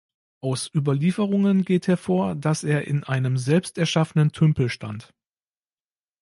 [0.43, 5.13] Aus Überlieferungen geht hervor, dass er in einem selbst erschaffenen Tümpel stand.